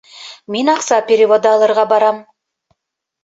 [0.53, 2.17] Мин аҡса переводы алырға барам